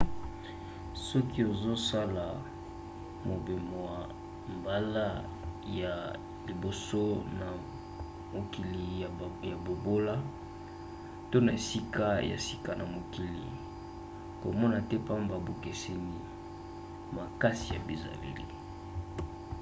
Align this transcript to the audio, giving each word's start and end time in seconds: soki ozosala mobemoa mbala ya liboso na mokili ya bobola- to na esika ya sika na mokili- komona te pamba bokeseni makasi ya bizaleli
soki 1.07 1.39
ozosala 1.51 2.25
mobemoa 3.29 3.99
mbala 4.55 5.07
ya 5.79 5.93
liboso 6.47 7.01
na 7.39 7.47
mokili 8.33 8.83
ya 9.49 9.55
bobola- 9.65 10.15
to 11.31 11.37
na 11.45 11.51
esika 11.59 12.05
ya 12.31 12.37
sika 12.47 12.71
na 12.79 12.85
mokili- 12.95 13.45
komona 14.41 14.77
te 14.89 14.97
pamba 15.07 15.35
bokeseni 15.47 16.19
makasi 17.17 17.65
ya 17.73 17.79
bizaleli 17.87 18.45